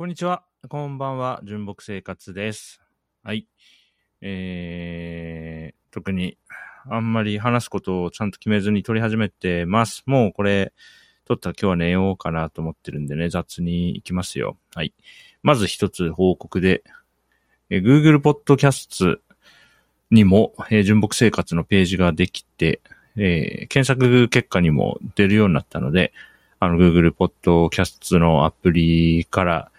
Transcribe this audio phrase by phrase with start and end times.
[0.00, 0.44] こんにちは。
[0.70, 1.42] こんばんは。
[1.44, 2.80] 純木生活です。
[3.22, 3.46] はい。
[4.22, 6.38] えー、特に
[6.88, 10.02] あんまり話すことをちゃんと決めずに撮り始めてます。
[10.06, 10.72] もうこれ、
[11.26, 14.56] 撮ったら今日は寝ようかなと思ってるんでね、雑に行きますよ。
[14.74, 14.94] はい。
[15.42, 16.82] まず一つ報告で、
[17.68, 19.18] え Google Podcast
[20.10, 22.80] にも、えー純木生活のページができて、
[23.16, 26.14] えー検索結果にも出るようになったので、
[26.60, 29.70] あの、Google Podcast のアプリから、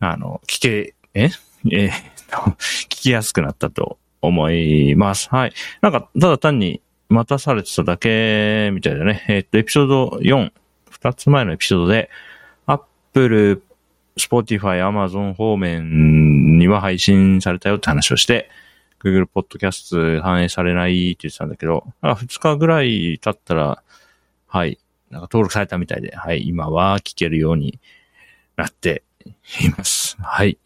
[0.00, 1.30] あの、聞け、え？
[1.72, 1.90] えー
[2.30, 5.28] 聞きやすくなったと思います。
[5.30, 5.52] はい。
[5.80, 9.24] なんか、ただ単に待たされてただけみたいだね。
[9.28, 10.52] えっと、エピソード4、
[10.90, 12.10] 二つ前のエピソードで、
[12.66, 13.62] Apple、
[14.18, 18.50] Spotify、Amazon 方面には配信されたよって話をして、
[19.02, 23.82] Google Podcast 反映されないって言ってたんだけど、なんか2日ぐらい経ったら、
[24.48, 24.78] はい、
[25.10, 27.78] なんか登録されたみたいで、はい、今は聞けるように
[28.56, 30.16] なっています。
[30.20, 30.58] はい。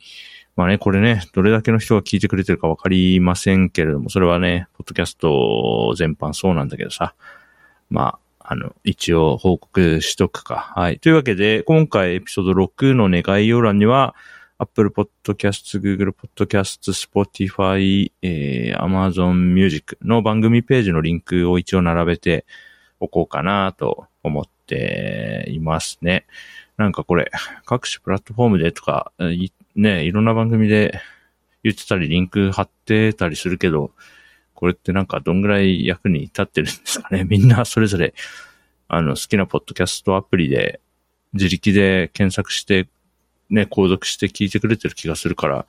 [0.55, 7.15] まあね、これね、どれだけの人が聞いてくれてるかわかりませんけれども、それはね、ポッドキャスト全般そうなんだけどさ、
[7.89, 10.73] まあ、あの、一応報告しとくか。
[10.77, 10.99] はい。
[10.99, 14.15] というわけで、今回エピソード6の、概要欄には、
[14.59, 22.47] Apple Podcast、Google Podcast、Spotify、えー、Amazon Music の番組ページのリンクを一応並べて
[23.01, 26.27] おこうかなと思っていますね。
[26.77, 27.31] なんかこれ、
[27.65, 31.01] 各種プラットフォームでとか、いね、いろんな番組で
[31.63, 33.93] 言ってたり、リンク貼ってたりするけど、
[34.55, 37.25] これってなんかどんぐらい役に立ってるんですかね？
[37.29, 38.15] みんなそれぞれ、
[38.89, 40.81] あの、好きなポッドキャストアプリで、
[41.33, 42.89] 自力で検索して、
[43.49, 45.67] ね、購読して聞いてくれてる気がするから、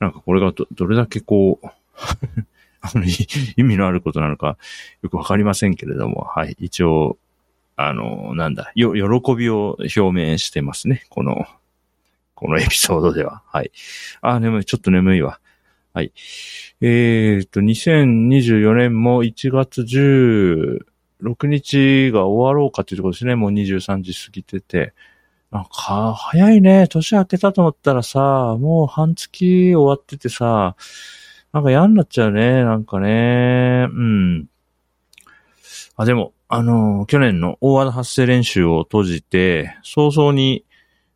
[0.00, 1.66] なんかこれがど、どれだけこう、
[2.80, 4.56] あの、意味のあることなのか、
[5.02, 7.18] よくわかりませんけれども、はい、一応、
[7.76, 11.04] あの、なんだ、よ、喜びを表明してますね。
[11.08, 11.46] この、
[12.34, 13.42] このエピソードでは。
[13.46, 13.70] はい。
[14.20, 14.64] あ、眠い。
[14.64, 15.40] ちょっと眠いわ。
[15.94, 16.12] はい。
[16.80, 23.36] えーっと、2024年も1月16日が終わろうかというところですね。
[23.36, 24.92] もう23時過ぎてて。
[25.50, 26.88] なんか、早いね。
[26.88, 30.76] 年明けたと思ったらさ、もう半月終わっててさ、
[31.52, 32.64] なんか嫌になっちゃうね。
[32.64, 33.86] なんかね。
[33.90, 34.46] うん。
[35.96, 40.66] あ、でも、あの、去年の大和発声練習を閉じて、早々に、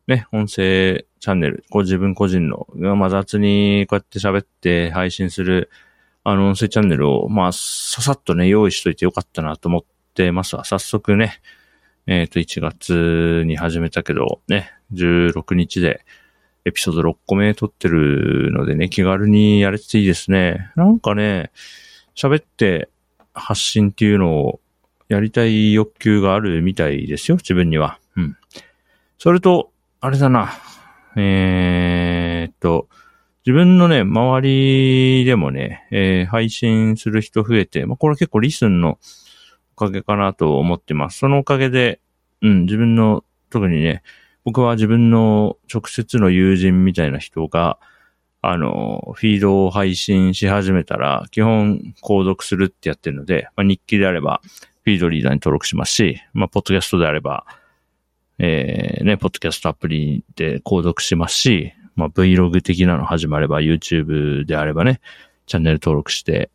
[0.07, 5.69] ね、音声チャンネル、こう自分個人の、まあ、雑にこうやって喋って配信する、
[6.23, 9.83] あの音声チャンネルを、まあ、ささっとね、用意しといてよかったなと思っ
[10.15, 10.65] てますわ。
[10.65, 11.39] 早速ね、
[12.07, 16.03] えっ、と、1月に始めたけど、ね、16日で
[16.65, 20.71] エピソード6個目撮ってるのでね、気軽にやれてていいですね。
[20.75, 21.51] なんかね、
[22.15, 22.89] 喋って
[23.35, 24.61] 発信っていうのを
[25.09, 27.99] やりたい欲求があるみたいですよ、自分には。
[28.15, 28.37] うん。
[29.17, 30.51] それと、あれだな。
[31.15, 32.87] えーっと、
[33.45, 38.99] 自分のね、周りでもね、えー配信する人増えて、まあ、これ結構リスンの
[39.75, 41.19] おかげかなと思ってます。
[41.19, 42.01] そのおかげで、
[42.41, 44.03] うん、自分の、特にね、
[44.43, 47.79] 僕は自分の直接の友人みたいな人が、
[48.49, 54.39] あの、フィードを配信し始めたら、基本、購読するってやってるので、まあ、日記であれば、
[54.85, 57.45] フィードリーダーに登録しますし、まあ、ポッドキャストであれば、
[58.39, 65.01] えー、ね、ポッドキャストアプリで購読しますし、まあ、Vlog 的なの始まれば、YouTube であればね、
[65.45, 66.49] チャンネル登録して、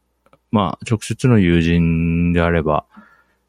[0.51, 2.87] まあ、直接の友人であれば、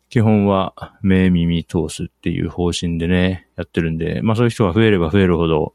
[0.09, 5.73] 基本は目耳通すっていう方針でね、やってるんで、まあそういう人が増えれば増えるほど、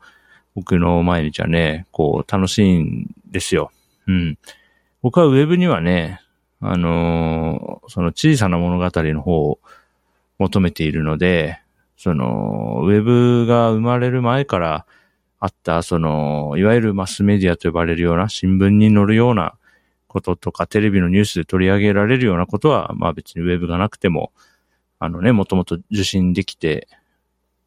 [0.59, 3.71] 僕の毎日はね、こう楽しいんですよ。
[4.09, 4.39] うん。
[5.03, 6.21] 僕はウェブにはね、
[6.61, 9.61] あのーその小さな物語の方を
[10.39, 11.61] 求めているので、
[11.97, 14.85] その、ウェブが生まれる前から
[15.39, 19.55] あった、その、いわゆるマスメディアと呼ばれるような、新聞に載るような
[20.09, 24.33] こととか、テレビのニュースで取り上げられるようなことは、まあ別にウェブがなくても、
[24.99, 26.89] あのね、もともと受信できて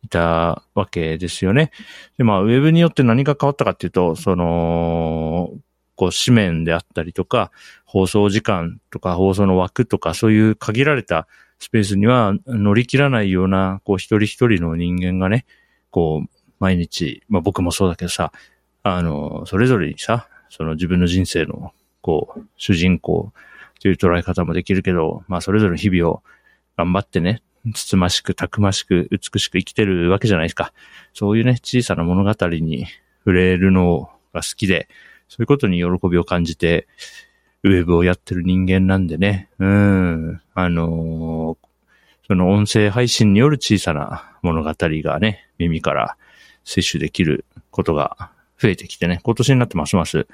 [0.03, 1.71] いたわけですよね。
[2.17, 5.51] で、まあ、ウェブによって何が変わったかっていうと、その、
[5.95, 7.51] こう、紙面であったりとか、
[7.85, 11.27] 放送時間とか、放送の枠とか、そういう限られた
[11.59, 15.45] スペースには乗り切らないような、こう、一人一人の人間がね、
[15.91, 18.31] こう、毎日、まあ僕もそうだけどさ、
[18.83, 23.31] あの、それぞれにさ、その自分の人生の、こう、主人公
[23.79, 26.23] という捉え方もできるけど、まあそれぞれの日々を
[26.77, 27.41] 頑張ってね、
[27.73, 30.73] つつましく、たくましく、美しく生きてるわけじゃないですか。
[31.13, 32.87] そういうね、小さな物語に
[33.19, 34.87] 触れるのが好きで、
[35.27, 36.87] そういうことに喜びを感じて、
[37.63, 41.71] ウェブをやってる人間なんでね、うん、あのー
[42.31, 46.15] その音声配信による小さな物語がね、耳から
[46.63, 50.27] 摂取できることが増えてきてね、今年になってますます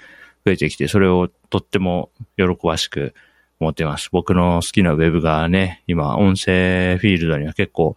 [0.45, 3.15] 増えてきて、それをとっても喜ばしく
[3.59, 4.09] 思ってます。
[4.12, 7.95] 僕の好きなウェブがね、今、音声フィールドには結構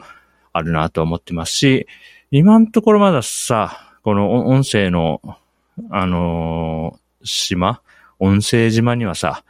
[0.53, 1.87] あるなと思ってますし、
[2.31, 5.21] 今のところまださ、この音声の、
[5.91, 7.83] あのー、島
[8.21, 9.45] 音声島にはさ、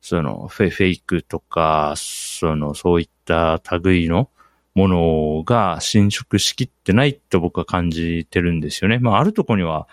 [0.00, 4.30] そのフェフェイクとか、その、そういった類の
[4.74, 9.00] ものが侵食しきってないと僕は感じてるんですよね。
[9.00, 9.88] まあ、あるとこには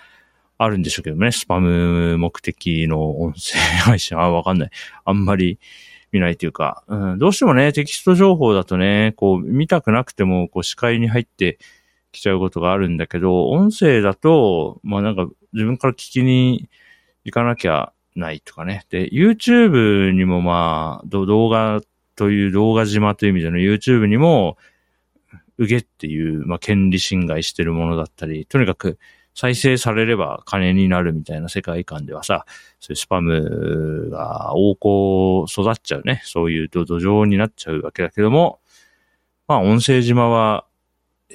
[0.60, 4.70] あるんでしょうけどね、スパム目的の音声配信、 あ、わかんない。
[5.06, 5.58] あんまり
[6.12, 11.60] 見ないというか、うん、どうしてもね、テキスト情報だとね、こう、見たくなくても、こう、視界に入って
[12.12, 16.70] きちゃうことがあるんだけど、音声だと、まあなんか、自分から聞きに
[17.24, 18.86] 行かなきゃないとかね。
[18.90, 21.80] で、YouTube にもまあ、動画
[22.18, 24.58] という動画島という意味での YouTube にも、
[25.58, 29.00] うげっていう、まあ、権利侵害してるものだったり、とにかく
[29.36, 32.46] 再生されれば金になるみたいな世界観ではさ、
[32.80, 36.22] そういうスパムが横行育っちゃうね。
[36.26, 38.60] そういう土壌になっちゃうわけだけども、
[39.48, 40.66] まあ、音声島は、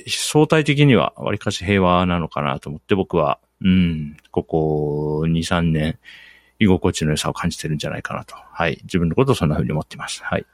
[0.09, 5.99] 相対的には割かし平和なのかなと思って僕は、うん、ここ2、3年、
[6.59, 8.35] 居心地の良さを感じてるんじゃないかなと。
[8.37, 8.79] はい。
[8.85, 10.23] 自分のことをそんな風に思っています。
[10.23, 10.47] はい。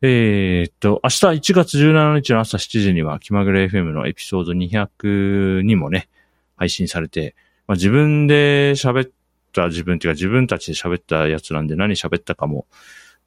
[0.00, 6.08] えー、っと、明日1月17日の朝7時には気まぐれ FM のエピソード200にもね、
[6.58, 7.34] 配信されて、
[7.66, 9.10] まあ、自分で喋っ
[9.52, 12.66] た自分っていうか自分たちで喋ったやつなんで何喋ったかも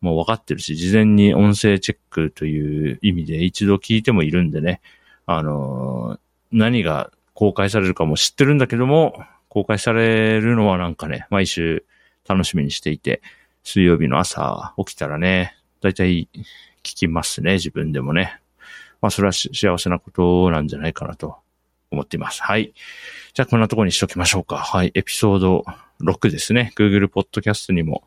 [0.01, 4.81] もう分かってるし、事前に音声チェックという意味で一度聞いてもいるんでね、
[5.28, 6.19] あのー、
[6.51, 11.86] 何が公開されるかも知ってるんだけども、公開されるのはなんかね、毎週
[12.27, 13.22] 楽しみにしていて、
[13.63, 18.39] 水曜日の朝起きたらね、だいたい聞きますね、自分でもね。
[19.01, 21.38] まあ、それは幸せなことなんじゃないかなと
[21.92, 22.42] 思っています。
[22.42, 22.74] はい。
[23.34, 24.58] じゃあ、こんなところにしときましょうか。
[24.58, 24.92] はい。
[24.96, 25.66] エピソード
[26.02, 26.74] 6ですね。
[26.76, 28.04] Google Podcast にも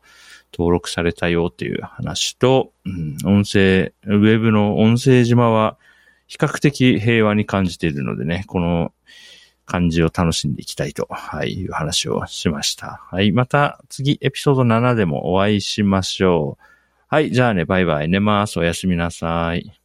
[0.53, 5.77] 登録されたよっていう話と、うん、音声、ウェブの音声島は
[6.27, 8.91] 比較的平和に感じているのでね、この
[9.65, 13.01] 感じを楽しんでいきたいと、はい、いう話をしました。
[13.11, 16.63] はい、また次エピソード7でもお会いしましょう。
[17.07, 18.09] はい、じゃあね、バイバイ。
[18.09, 18.59] 寝ます。
[18.59, 19.84] おやすみなさい。